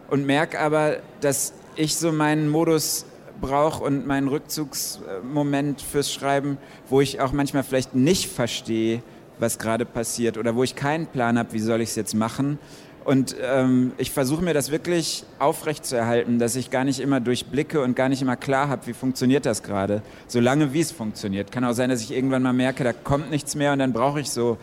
und 0.09 0.27
merke 0.27 0.61
aber, 0.61 0.99
dass 1.21 1.55
ich 1.77 1.97
so 1.97 2.13
meinen 2.13 2.49
Modus 2.49 3.07
brauche 3.41 3.83
und 3.83 4.07
meinen 4.07 4.29
Rückzugsmoment 4.29 5.81
fürs 5.81 6.13
Schreiben, 6.13 6.59
wo 6.89 7.01
ich 7.01 7.21
auch 7.21 7.33
manchmal 7.33 7.63
vielleicht 7.63 7.95
nicht 7.95 8.31
verstehe, 8.31 9.03
was 9.39 9.59
gerade 9.59 9.85
passiert 9.85 10.39
oder 10.39 10.55
wo 10.55 10.63
ich 10.63 10.77
keinen 10.77 11.07
Plan 11.07 11.39
habe, 11.39 11.53
wie 11.53 11.59
soll 11.59 11.81
ich 11.81 11.91
es 11.91 11.97
jetzt 11.97 12.15
machen. 12.15 12.59
Und 13.05 13.37
ähm, 13.43 13.93
ich 13.99 14.11
versuche 14.11 14.43
mir 14.43 14.55
das 14.55 14.71
wirklich 14.71 15.25
aufrechtzuerhalten, 15.39 16.39
dass 16.39 16.57
ich 16.57 16.71
gar 16.71 16.85
nicht 16.85 17.01
immer 17.01 17.21
durchblicke 17.21 17.83
und 17.83 17.95
gar 17.95 18.09
nicht 18.09 18.23
immer 18.23 18.37
klar 18.37 18.69
habe, 18.69 18.87
wie 18.87 18.95
funktioniert 18.95 19.45
das 19.45 19.63
gerade. 19.63 20.03
Solange 20.27 20.73
wie 20.73 20.81
es 20.81 20.91
funktioniert. 20.91 21.53
Kann 21.53 21.65
auch 21.65 21.75
sein, 21.75 21.91
dass 21.91 22.01
ich 22.01 22.13
irgendwann 22.13 22.43
mal 22.43 22.55
merke, 22.55 22.83
da 22.83 22.95
kommt 22.95 23.31
nichts 23.31 23.57
mehr 23.57 23.75
und 23.75 23.81
dann 23.81 23.93
brauche 23.93 24.21
ich 24.21 24.31
so 24.31 24.57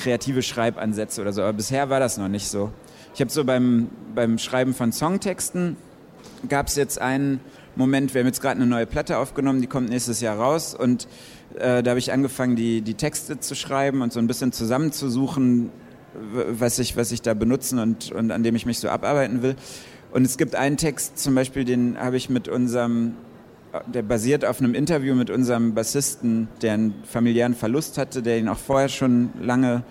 kreative 0.00 0.42
Schreibansätze 0.42 1.20
oder 1.20 1.32
so. 1.32 1.42
Aber 1.42 1.52
bisher 1.52 1.90
war 1.90 2.00
das 2.00 2.16
noch 2.16 2.28
nicht 2.28 2.48
so. 2.48 2.72
Ich 3.14 3.20
habe 3.20 3.30
so 3.30 3.44
beim, 3.44 3.90
beim 4.14 4.38
Schreiben 4.38 4.74
von 4.74 4.92
Songtexten 4.92 5.76
gab 6.48 6.68
es 6.68 6.76
jetzt 6.76 7.00
einen 7.00 7.40
Moment, 7.76 8.14
wir 8.14 8.20
haben 8.20 8.26
jetzt 8.26 8.40
gerade 8.40 8.56
eine 8.56 8.66
neue 8.66 8.86
Platte 8.86 9.18
aufgenommen, 9.18 9.60
die 9.60 9.66
kommt 9.66 9.90
nächstes 9.90 10.20
Jahr 10.20 10.36
raus 10.36 10.74
und 10.74 11.06
äh, 11.56 11.82
da 11.82 11.90
habe 11.90 11.98
ich 11.98 12.12
angefangen, 12.12 12.56
die, 12.56 12.82
die 12.82 12.94
Texte 12.94 13.38
zu 13.38 13.54
schreiben 13.54 14.02
und 14.02 14.12
so 14.12 14.18
ein 14.18 14.26
bisschen 14.26 14.52
zusammenzusuchen, 14.52 15.70
was 16.14 16.78
ich, 16.78 16.96
was 16.96 17.12
ich 17.12 17.22
da 17.22 17.34
benutzen 17.34 17.78
und, 17.78 18.10
und 18.12 18.32
an 18.32 18.42
dem 18.42 18.56
ich 18.56 18.66
mich 18.66 18.78
so 18.78 18.88
abarbeiten 18.88 19.42
will. 19.42 19.54
Und 20.12 20.24
es 20.24 20.36
gibt 20.38 20.56
einen 20.56 20.76
Text 20.76 21.18
zum 21.18 21.34
Beispiel, 21.34 21.64
den 21.64 21.98
habe 21.98 22.16
ich 22.16 22.28
mit 22.30 22.48
unserem, 22.48 23.14
der 23.86 24.02
basiert 24.02 24.44
auf 24.44 24.60
einem 24.60 24.74
Interview 24.74 25.14
mit 25.14 25.30
unserem 25.30 25.74
Bassisten, 25.74 26.48
der 26.62 26.74
einen 26.74 26.94
familiären 27.04 27.54
Verlust 27.54 27.98
hatte, 27.98 28.22
der 28.22 28.38
ihn 28.38 28.48
auch 28.48 28.58
vorher 28.58 28.88
schon 28.88 29.30
lange 29.40 29.82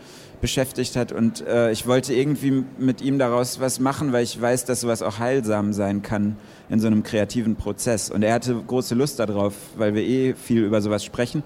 beschäftigt 0.42 0.96
hat. 0.96 1.12
Und 1.12 1.46
äh, 1.46 1.72
ich 1.72 1.88
wollte 1.88 2.14
irgendwie 2.14 2.64
mit 2.78 3.02
ihm 3.02 3.20
daraus 3.20 3.60
was 3.60 3.80
machen, 3.80 4.12
weil 4.12 4.24
ich 4.24 4.40
weiß, 4.40 4.66
dass 4.66 4.82
sowas 4.82 5.02
auch 5.02 5.20
heilsam 5.20 5.74
sein 5.74 6.02
kann 6.02 6.38
in 6.70 6.80
so 6.80 6.88
einem 6.88 7.04
kreativen 7.04 7.56
Prozess. 7.56 8.10
Und 8.10 8.24
er 8.24 8.34
hatte 8.34 8.56
große 8.56 8.96
Lust 8.96 9.20
darauf, 9.20 9.54
weil 9.78 9.96
wir 9.96 10.04
eh 10.04 10.34
viel 10.34 10.64
über 10.64 10.82
sowas 10.82 11.04
sprechen. 11.04 11.44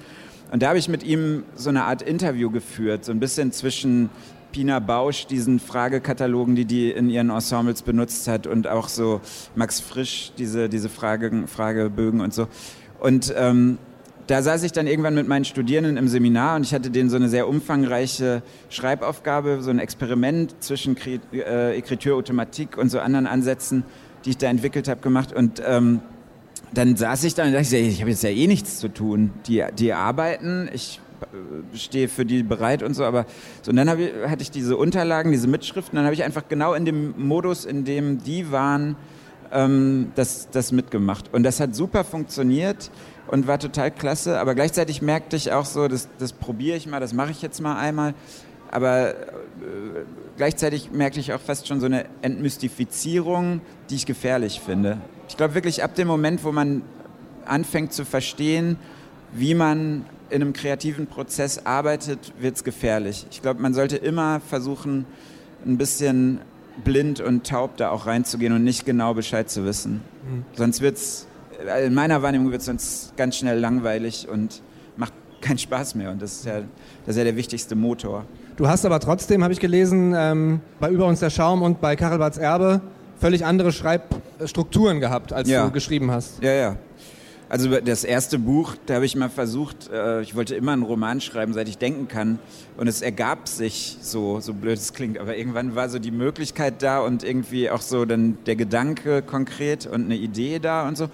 Und 0.51 0.61
da 0.61 0.69
habe 0.69 0.77
ich 0.77 0.87
mit 0.87 1.03
ihm 1.03 1.43
so 1.55 1.69
eine 1.69 1.85
Art 1.85 2.03
Interview 2.03 2.51
geführt, 2.51 3.05
so 3.05 3.11
ein 3.11 3.19
bisschen 3.19 3.51
zwischen 3.51 4.09
Pina 4.53 4.79
Bausch, 4.79 5.25
diesen 5.25 5.59
Fragekatalogen, 5.59 6.55
die 6.55 6.65
die 6.65 6.91
in 6.91 7.09
ihren 7.09 7.31
Ensembles 7.31 7.81
benutzt 7.81 8.27
hat 8.27 8.47
und 8.47 8.67
auch 8.67 8.87
so 8.87 9.19
Max 9.55 9.81
Frisch, 9.81 10.31
diese, 10.37 10.69
diese 10.69 10.87
Fragen, 10.87 11.47
Fragebögen 11.47 12.21
und 12.21 12.33
so. 12.33 12.47
Und 12.99 13.33
ähm, 13.35 13.79
da 14.27 14.41
saß 14.41 14.63
ich 14.63 14.71
dann 14.71 14.87
irgendwann 14.87 15.15
mit 15.15 15.27
meinen 15.27 15.43
Studierenden 15.43 15.97
im 15.97 16.07
Seminar 16.07 16.55
und 16.55 16.63
ich 16.63 16.73
hatte 16.73 16.89
denen 16.89 17.09
so 17.09 17.17
eine 17.17 17.27
sehr 17.27 17.49
umfangreiche 17.49 18.41
Schreibaufgabe, 18.69 19.61
so 19.61 19.71
ein 19.71 19.79
Experiment 19.79 20.55
zwischen 20.59 20.95
äh, 21.33 21.77
Écriture 21.77 22.13
Automatik 22.13 22.77
und 22.77 22.89
so 22.89 22.99
anderen 22.99 23.27
Ansätzen, 23.27 23.83
die 24.23 24.29
ich 24.29 24.37
da 24.37 24.47
entwickelt 24.47 24.87
habe, 24.87 25.01
gemacht. 25.01 25.33
Und 25.33 25.61
ähm, 25.65 25.99
dann 26.73 26.95
saß 26.95 27.23
ich 27.23 27.33
da 27.33 27.43
und 27.43 27.53
dachte, 27.53 27.75
ich, 27.75 27.95
ich 27.95 28.01
habe 28.01 28.11
jetzt 28.11 28.23
ja 28.23 28.29
eh 28.29 28.47
nichts 28.47 28.79
zu 28.79 28.87
tun. 28.87 29.31
Die, 29.47 29.63
die 29.77 29.93
arbeiten, 29.93 30.69
ich 30.71 31.01
stehe 31.73 32.07
für 32.07 32.25
die 32.25 32.43
bereit 32.43 32.83
und 32.83 32.93
so, 32.93 33.03
aber 33.03 33.25
so 33.61 33.71
und 33.71 33.77
dann 33.77 33.99
ich, 33.99 34.11
hatte 34.27 34.41
ich 34.41 34.51
diese 34.51 34.77
Unterlagen, 34.77 35.31
diese 35.31 35.47
Mitschriften, 35.47 35.95
dann 35.95 36.05
habe 36.05 36.13
ich 36.13 36.23
einfach 36.23 36.47
genau 36.47 36.73
in 36.73 36.85
dem 36.85 37.13
Modus, 37.17 37.65
in 37.65 37.85
dem 37.85 38.23
die 38.23 38.51
waren, 38.51 38.95
ähm, 39.53 40.11
das, 40.15 40.49
das 40.51 40.71
mitgemacht. 40.71 41.33
Und 41.33 41.43
das 41.43 41.59
hat 41.59 41.75
super 41.75 42.03
funktioniert 42.03 42.91
und 43.27 43.47
war 43.47 43.59
total 43.59 43.91
klasse. 43.91 44.39
Aber 44.39 44.55
gleichzeitig 44.55 45.01
merkte 45.01 45.35
ich 45.35 45.51
auch 45.51 45.65
so, 45.65 45.87
das, 45.87 46.09
das 46.17 46.33
probiere 46.33 46.75
ich 46.75 46.87
mal, 46.87 46.99
das 46.99 47.13
mache 47.13 47.31
ich 47.31 47.41
jetzt 47.41 47.61
mal 47.61 47.77
einmal. 47.77 48.13
Aber 48.71 49.11
äh, 49.11 49.13
gleichzeitig 50.35 50.91
merkte 50.91 51.19
ich 51.19 51.31
auch 51.31 51.39
fast 51.39 51.67
schon 51.67 51.79
so 51.79 51.85
eine 51.85 52.05
Entmystifizierung, 52.23 53.61
die 53.89 53.95
ich 53.95 54.05
gefährlich 54.05 54.59
finde. 54.59 54.97
Ich 55.29 55.37
glaube 55.37 55.53
wirklich 55.53 55.83
ab 55.83 55.95
dem 55.95 56.07
Moment, 56.07 56.43
wo 56.43 56.51
man 56.51 56.81
anfängt 57.45 57.93
zu 57.93 58.05
verstehen, 58.05 58.77
wie 59.33 59.55
man 59.55 60.05
in 60.29 60.41
einem 60.41 60.53
kreativen 60.53 61.07
Prozess 61.07 61.65
arbeitet, 61.65 62.33
wird 62.39 62.55
es 62.55 62.63
gefährlich. 62.63 63.27
Ich 63.31 63.41
glaube, 63.41 63.61
man 63.61 63.73
sollte 63.73 63.97
immer 63.97 64.39
versuchen, 64.39 65.05
ein 65.65 65.77
bisschen 65.77 66.39
blind 66.83 67.19
und 67.19 67.45
taub 67.45 67.77
da 67.77 67.91
auch 67.91 68.07
reinzugehen 68.07 68.53
und 68.53 68.63
nicht 68.63 68.85
genau 68.85 69.13
Bescheid 69.13 69.49
zu 69.49 69.63
wissen. 69.65 70.01
Mhm. 70.27 70.45
Sonst 70.55 70.81
wird 70.81 70.97
es 70.97 71.27
äh, 71.65 71.85
in 71.85 71.93
meiner 71.93 72.21
Wahrnehmung 72.21 72.51
wird 72.51 72.61
es 72.61 72.69
uns 72.69 73.13
ganz 73.15 73.37
schnell 73.37 73.59
langweilig 73.59 74.27
und 74.29 74.61
macht 74.97 75.13
keinen 75.41 75.57
Spaß 75.57 75.95
mehr. 75.95 76.11
Und 76.11 76.21
das 76.21 76.33
ist 76.33 76.45
ja, 76.45 76.61
das 77.05 77.15
ist 77.15 77.17
ja 77.17 77.23
der 77.23 77.35
wichtigste 77.35 77.75
Motor. 77.75 78.25
Du 78.55 78.67
hast 78.67 78.85
aber 78.85 78.99
trotzdem, 78.99 79.43
habe 79.43 79.53
ich 79.53 79.59
gelesen, 79.59 80.13
ähm, 80.15 80.61
bei 80.79 80.89
Über 80.89 81.05
uns 81.05 81.19
der 81.19 81.29
Schaum 81.29 81.61
und 81.61 81.81
bei 81.81 81.95
Karelbarts 81.95 82.37
Erbe 82.37 82.81
völlig 83.19 83.45
andere 83.45 83.71
Schreibstrukturen 83.71 84.99
gehabt, 84.99 85.33
als 85.33 85.49
ja. 85.49 85.65
du 85.65 85.71
geschrieben 85.71 86.11
hast. 86.11 86.43
Ja, 86.43 86.53
ja. 86.53 86.75
Also 87.49 87.79
das 87.79 88.03
erste 88.03 88.39
Buch, 88.39 88.75
da 88.85 88.95
habe 88.95 89.05
ich 89.05 89.15
mal 89.15 89.29
versucht, 89.29 89.89
äh, 89.91 90.21
ich 90.21 90.35
wollte 90.35 90.55
immer 90.55 90.71
einen 90.71 90.83
Roman 90.83 91.21
schreiben, 91.21 91.53
seit 91.53 91.67
ich 91.67 91.77
denken 91.77 92.07
kann. 92.07 92.39
Und 92.77 92.87
es 92.87 93.01
ergab 93.01 93.47
sich 93.47 93.97
so, 94.01 94.39
so 94.39 94.53
blöd 94.53 94.77
es 94.77 94.93
klingt, 94.93 95.19
aber 95.19 95.37
irgendwann 95.37 95.75
war 95.75 95.89
so 95.89 95.99
die 95.99 96.11
Möglichkeit 96.11 96.81
da 96.81 96.99
und 96.99 97.23
irgendwie 97.23 97.69
auch 97.69 97.81
so 97.81 98.05
dann 98.05 98.37
der 98.45 98.55
Gedanke 98.55 99.21
konkret 99.21 99.85
und 99.85 100.05
eine 100.05 100.15
Idee 100.15 100.59
da 100.59 100.87
und 100.87 100.97
so. 100.97 101.09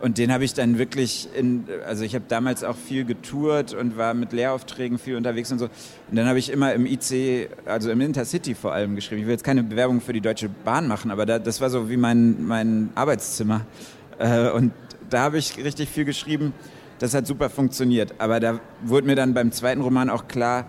Und 0.00 0.18
den 0.18 0.32
habe 0.32 0.44
ich 0.44 0.54
dann 0.54 0.78
wirklich 0.78 1.28
in, 1.34 1.64
also 1.84 2.04
ich 2.04 2.14
habe 2.14 2.24
damals 2.28 2.62
auch 2.62 2.76
viel 2.76 3.04
getourt 3.04 3.74
und 3.74 3.96
war 3.96 4.14
mit 4.14 4.32
Lehraufträgen 4.32 4.98
viel 4.98 5.16
unterwegs 5.16 5.50
und 5.50 5.58
so. 5.58 5.64
Und 5.64 6.16
dann 6.16 6.26
habe 6.26 6.38
ich 6.38 6.50
immer 6.50 6.72
im 6.72 6.86
IC, 6.86 7.50
also 7.64 7.90
im 7.90 8.00
Intercity 8.00 8.54
vor 8.54 8.72
allem 8.72 8.94
geschrieben. 8.94 9.22
Ich 9.22 9.26
will 9.26 9.34
jetzt 9.34 9.44
keine 9.44 9.64
Bewerbung 9.64 10.00
für 10.00 10.12
die 10.12 10.20
Deutsche 10.20 10.48
Bahn 10.48 10.86
machen, 10.86 11.10
aber 11.10 11.26
da, 11.26 11.40
das 11.40 11.60
war 11.60 11.68
so 11.68 11.90
wie 11.90 11.96
mein, 11.96 12.46
mein 12.46 12.90
Arbeitszimmer. 12.94 13.62
Äh, 14.18 14.50
und 14.50 14.72
da 15.10 15.20
habe 15.20 15.38
ich 15.38 15.56
richtig 15.58 15.88
viel 15.88 16.04
geschrieben. 16.04 16.52
Das 16.98 17.14
hat 17.14 17.26
super 17.26 17.48
funktioniert. 17.50 18.14
Aber 18.18 18.40
da 18.40 18.60
wurde 18.82 19.06
mir 19.06 19.16
dann 19.16 19.34
beim 19.34 19.52
zweiten 19.52 19.80
Roman 19.80 20.10
auch 20.10 20.28
klar, 20.28 20.66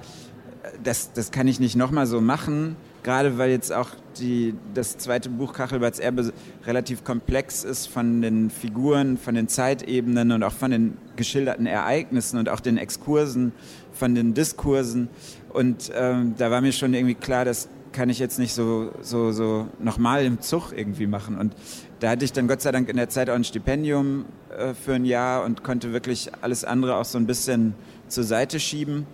das, 0.84 1.14
das 1.14 1.32
kann 1.32 1.48
ich 1.48 1.60
nicht 1.60 1.76
nochmal 1.76 2.06
so 2.06 2.22
machen 2.22 2.76
gerade 3.04 3.38
weil 3.38 3.50
jetzt 3.50 3.72
auch 3.72 3.90
die, 4.20 4.56
das 4.74 4.98
zweite 4.98 5.30
Buch 5.30 5.54
Kachelbarts 5.54 6.00
Erbe 6.00 6.34
relativ 6.66 7.04
komplex 7.04 7.64
ist 7.64 7.88
von 7.88 8.22
den 8.22 8.50
Figuren, 8.50 9.18
von 9.18 9.36
den 9.36 9.48
Zeitebenen 9.48 10.32
und 10.32 10.44
auch 10.44 10.54
von 10.54 10.72
den 10.72 10.98
geschilderten 11.16 11.66
Ereignissen 11.66 12.38
und 12.38 12.50
auch 12.50 12.60
den 12.60 12.78
Exkursen, 12.78 13.54
von 13.94 14.16
den 14.16 14.34
Diskursen. 14.34 15.10
Und 15.50 15.92
ähm, 15.96 16.36
da 16.38 16.52
war 16.52 16.62
mir 16.62 16.72
schon 16.72 16.94
irgendwie 16.94 17.16
klar, 17.16 17.46
das 17.46 17.70
kann 17.92 18.10
ich 18.10 18.20
jetzt 18.20 18.40
nicht 18.40 18.54
so, 18.54 18.92
so, 19.02 19.32
so 19.32 19.68
nochmal 19.80 20.26
im 20.26 20.42
Zug 20.42 20.72
irgendwie 20.76 21.08
machen. 21.08 21.38
Und 21.38 21.54
da 22.00 22.10
hatte 22.12 22.26
ich 22.26 22.34
dann 22.34 22.48
Gott 22.48 22.62
sei 22.62 22.72
Dank 22.72 22.90
in 22.90 22.98
der 22.98 23.10
Zeit 23.10 23.30
auch 23.30 23.36
ein 23.36 23.44
Stipendium 23.44 24.26
äh, 24.58 24.74
für 24.74 24.94
ein 24.94 25.06
Jahr 25.06 25.44
und 25.44 25.64
konnte 25.64 25.94
wirklich 25.94 26.32
alles 26.42 26.64
andere 26.64 26.96
auch 26.96 27.06
so 27.06 27.18
ein 27.18 27.28
bisschen 27.28 27.74
zur 28.08 28.24
Seite 28.24 28.60
schieben. 28.60 29.06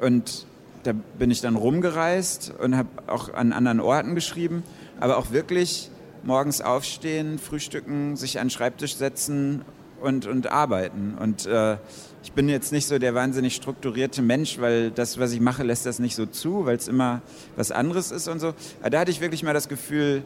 Und 0.00 0.46
da 0.82 0.92
bin 1.18 1.30
ich 1.30 1.40
dann 1.40 1.56
rumgereist 1.56 2.54
und 2.62 2.76
habe 2.76 2.88
auch 3.06 3.32
an 3.32 3.52
anderen 3.52 3.80
Orten 3.80 4.14
geschrieben, 4.14 4.62
aber 5.00 5.16
auch 5.16 5.32
wirklich 5.32 5.90
morgens 6.22 6.60
aufstehen, 6.60 7.38
frühstücken, 7.38 8.16
sich 8.16 8.38
an 8.38 8.46
den 8.46 8.50
Schreibtisch 8.50 8.96
setzen 8.96 9.62
und, 10.04 10.26
und 10.26 10.50
arbeiten. 10.50 11.16
Und 11.20 11.46
äh, 11.46 11.76
ich 12.22 12.32
bin 12.32 12.48
jetzt 12.48 12.72
nicht 12.72 12.86
so 12.86 12.98
der 12.98 13.14
wahnsinnig 13.14 13.54
strukturierte 13.54 14.22
Mensch, 14.22 14.60
weil 14.60 14.90
das, 14.90 15.18
was 15.18 15.32
ich 15.32 15.40
mache, 15.40 15.62
lässt 15.62 15.86
das 15.86 15.98
nicht 15.98 16.14
so 16.14 16.26
zu, 16.26 16.66
weil 16.66 16.76
es 16.76 16.88
immer 16.88 17.22
was 17.56 17.70
anderes 17.70 18.10
ist 18.10 18.28
und 18.28 18.40
so. 18.40 18.54
Aber 18.80 18.90
da 18.90 19.00
hatte 19.00 19.10
ich 19.10 19.20
wirklich 19.20 19.42
mal 19.42 19.54
das 19.54 19.68
Gefühl, 19.68 20.22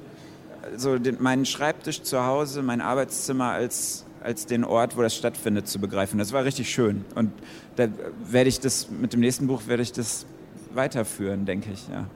so 0.77 0.99
den, 0.99 1.23
meinen 1.23 1.47
Schreibtisch 1.47 2.03
zu 2.03 2.25
Hause, 2.25 2.63
mein 2.63 2.81
Arbeitszimmer 2.81 3.51
als 3.51 4.05
als 4.23 4.47
den 4.47 4.65
Ort, 4.65 4.97
wo 4.97 5.03
das 5.03 5.15
stattfindet, 5.15 5.69
zu 5.69 5.79
begreifen. 5.79 6.19
Das 6.19 6.33
war 6.33 6.45
richtig 6.45 6.71
schön. 6.71 7.05
Und 7.15 7.31
da 7.77 7.89
werde 8.29 8.49
ich 8.49 8.61
das 8.61 8.89
mit 8.91 9.13
dem 9.13 9.21
nächsten 9.21 9.47
Buch 9.47 9.63
werde 9.67 9.83
ich 9.83 9.93
das 9.93 10.27
weiterführen, 10.75 11.47
denke 11.47 11.71
ich. 11.73 11.89
Ja. 11.89 12.07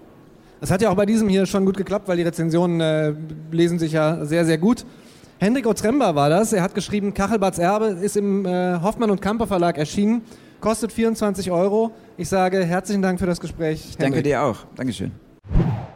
Das 0.60 0.70
hat 0.70 0.82
ja 0.82 0.90
auch 0.90 0.94
bei 0.94 1.06
diesem 1.06 1.28
hier 1.28 1.46
schon 1.46 1.64
gut 1.64 1.76
geklappt, 1.76 2.08
weil 2.08 2.16
die 2.16 2.22
Rezensionen 2.22 2.80
äh, 2.80 3.14
lesen 3.50 3.78
sich 3.78 3.92
ja 3.92 4.24
sehr, 4.24 4.44
sehr 4.44 4.58
gut. 4.58 4.84
Hendrik 5.42 5.66
Otremba 5.66 6.14
war 6.14 6.30
das. 6.30 6.52
Er 6.52 6.62
hat 6.62 6.72
geschrieben, 6.72 7.14
Kachelbarts 7.14 7.58
Erbe 7.58 7.86
ist 7.86 8.16
im 8.16 8.46
äh, 8.46 8.78
Hoffmann 8.80 9.10
und 9.10 9.20
Kamper 9.20 9.48
Verlag 9.48 9.76
erschienen, 9.76 10.22
kostet 10.60 10.92
24 10.92 11.50
Euro. 11.50 11.90
Ich 12.16 12.28
sage 12.28 12.64
herzlichen 12.64 13.02
Dank 13.02 13.18
für 13.18 13.26
das 13.26 13.40
Gespräch. 13.40 13.84
Ich 13.88 13.96
danke 13.96 14.22
dir 14.22 14.44
auch. 14.44 14.58
Dankeschön. 14.76 15.10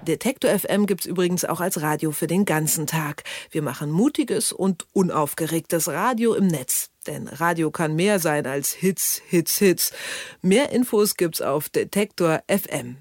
Detektor 0.03 0.51
FM 0.51 0.87
gibt 0.87 1.03
es 1.03 1.07
übrigens 1.07 1.45
auch 1.45 1.61
als 1.61 1.81
Radio 1.81 2.11
für 2.11 2.27
den 2.27 2.45
ganzen 2.45 2.89
Tag. 2.89 3.23
Wir 3.53 3.63
machen 3.63 3.93
mutiges 3.93 4.51
und 4.51 4.85
unaufgeregtes 4.93 5.87
Radio 5.87 6.35
im 6.35 6.49
Netz. 6.49 6.91
Denn 7.07 7.29
Radio 7.29 7.71
kann 7.71 7.95
mehr 7.95 8.19
sein 8.19 8.47
als 8.47 8.73
Hits, 8.73 9.23
Hits, 9.29 9.59
Hits. 9.59 9.93
Mehr 10.43 10.73
Infos 10.73 11.17
gibt's 11.17 11.41
auf 11.41 11.69
Detektor 11.69 12.41
FM. 12.49 12.97